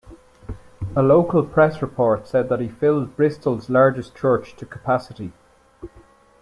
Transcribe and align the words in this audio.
A 0.95 1.03
local 1.03 1.45
press 1.45 1.79
report 1.79 2.25
said 2.27 2.49
that 2.49 2.59
he 2.59 2.67
filled 2.67 3.15
Bristol's 3.15 3.69
largest 3.69 4.15
church 4.15 4.55
to 4.55 4.65
capacity. 4.65 5.31